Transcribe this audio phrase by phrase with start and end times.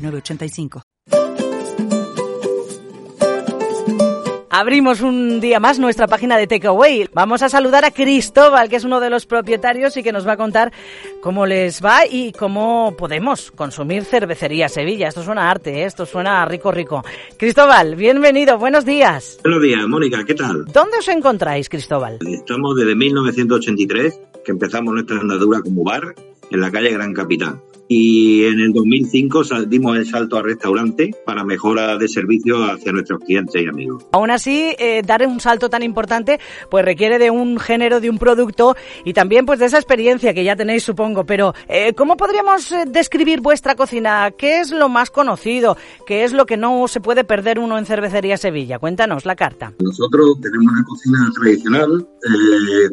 [0.00, 0.82] 906985.
[4.52, 7.08] Abrimos un día más nuestra página de Takeaway.
[7.14, 10.32] Vamos a saludar a Cristóbal, que es uno de los propietarios y que nos va
[10.32, 10.72] a contar
[11.22, 15.06] cómo les va y cómo podemos consumir cervecería Sevilla.
[15.06, 15.84] Esto suena a arte, ¿eh?
[15.84, 17.04] esto suena rico, rico.
[17.38, 19.38] Cristóbal, bienvenido, buenos días.
[19.44, 20.64] Buenos días, Mónica, ¿qué tal?
[20.64, 22.18] ¿Dónde os encontráis, Cristóbal?
[22.26, 26.14] Estamos desde 1983, que empezamos nuestra andadura como bar
[26.50, 31.42] en la calle Gran Capitán y en el 2005 dimos el salto al restaurante para
[31.42, 34.06] mejora de servicio hacia nuestros clientes y amigos.
[34.12, 36.38] Aún así, eh, dar un salto tan importante
[36.70, 40.44] pues requiere de un género, de un producto y también pues de esa experiencia que
[40.44, 41.26] ya tenéis, supongo.
[41.26, 44.30] Pero, eh, ¿cómo podríamos eh, describir vuestra cocina?
[44.38, 45.76] ¿Qué es lo más conocido?
[46.06, 48.78] ¿Qué es lo que no se puede perder uno en Cervecería Sevilla?
[48.78, 49.72] Cuéntanos la carta.
[49.80, 52.06] Nosotros tenemos una cocina tradicional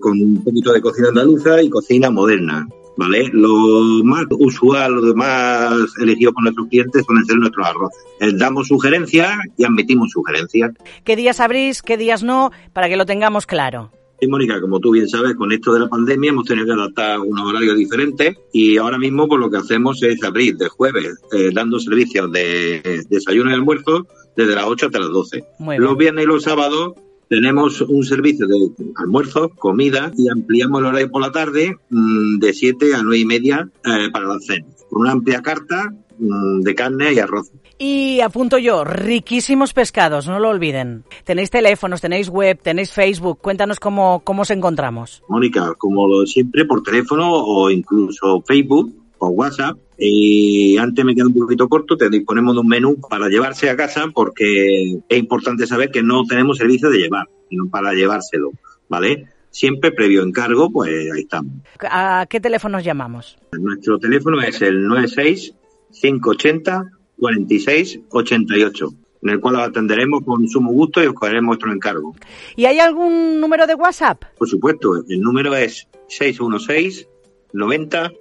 [0.00, 2.66] con un poquito de cocina andaluza y cocina moderna.
[2.96, 3.28] ¿Vale?
[3.32, 8.04] Lo más usual, lo más elegido por nuestros clientes suelen ser nuestros arroces.
[8.20, 10.72] Eh, damos sugerencias y admitimos sugerencias.
[11.04, 13.90] ¿Qué días abrís, qué días no, para que lo tengamos claro?
[14.18, 17.20] Sí, Mónica, como tú bien sabes, con esto de la pandemia hemos tenido que adaptar
[17.20, 21.50] unos horarios diferentes y ahora mismo pues, lo que hacemos es abrir de jueves eh,
[21.52, 25.44] dando servicios de desayuno y almuerzo desde las 8 hasta las 12.
[25.78, 26.94] Los viernes y los sábados
[27.28, 32.52] tenemos un servicio de almuerzo, comida y ampliamos el horario por la tarde mm, de
[32.52, 36.74] 7 a 9 y media eh, para la cena, con una amplia carta mm, de
[36.74, 37.50] carne y arroz.
[37.78, 41.04] Y apunto yo, riquísimos pescados, no lo olviden.
[41.24, 43.38] Tenéis teléfonos, tenéis web, tenéis Facebook.
[43.42, 45.22] Cuéntanos cómo, cómo os encontramos.
[45.28, 51.34] Mónica, como siempre, por teléfono o incluso Facebook o WhatsApp y antes me queda un
[51.34, 55.90] poquito corto, te disponemos de un menú para llevarse a casa porque es importante saber
[55.90, 58.52] que no tenemos servicio de llevar, sino para llevárselo,
[58.88, 59.26] ¿vale?
[59.50, 61.52] Siempre previo encargo, pues ahí estamos.
[61.80, 63.38] ¿A qué teléfono llamamos?
[63.52, 65.54] Nuestro teléfono es el 96
[65.98, 68.88] 580 46 88
[69.22, 72.14] en el cual lo atenderemos con sumo gusto y os cogeremos nuestro encargo.
[72.54, 74.22] ¿Y hay algún número de WhatsApp?
[74.38, 77.08] Por supuesto, el número es 616
[77.52, 78.12] 90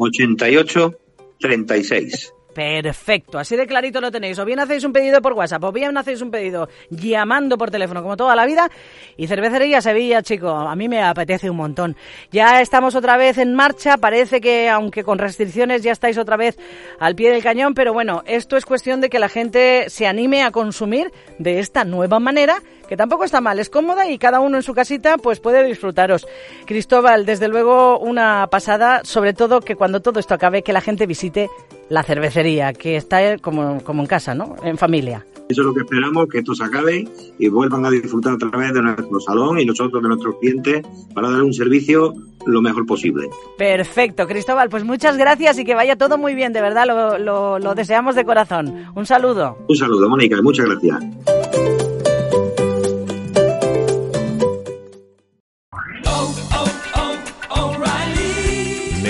[0.00, 0.94] 88
[1.38, 2.32] 36.
[2.54, 4.38] Perfecto, así de clarito lo tenéis.
[4.38, 8.02] O bien hacéis un pedido por WhatsApp, o bien hacéis un pedido llamando por teléfono,
[8.02, 8.70] como toda la vida.
[9.16, 11.96] Y cervecería Sevilla, chico, a mí me apetece un montón.
[12.32, 16.58] Ya estamos otra vez en marcha, parece que aunque con restricciones ya estáis otra vez
[16.98, 20.42] al pie del cañón, pero bueno, esto es cuestión de que la gente se anime
[20.42, 24.56] a consumir de esta nueva manera que tampoco está mal, es cómoda y cada uno
[24.56, 26.26] en su casita pues puede disfrutaros.
[26.66, 31.06] Cristóbal, desde luego una pasada, sobre todo que cuando todo esto acabe, que la gente
[31.06, 31.48] visite
[31.88, 34.56] la cervecería, que está como, como en casa, ¿no?
[34.64, 35.24] En familia.
[35.48, 37.08] Eso es lo que esperamos, que esto se acabe
[37.38, 40.84] y vuelvan a disfrutar a través de nuestro salón y nosotros de nuestros clientes
[41.14, 42.12] para dar un servicio
[42.44, 43.30] lo mejor posible.
[43.56, 47.60] Perfecto, Cristóbal, pues muchas gracias y que vaya todo muy bien, de verdad, lo, lo,
[47.60, 48.86] lo deseamos de corazón.
[48.96, 49.58] Un saludo.
[49.68, 51.39] Un saludo, Mónica, y muchas gracias.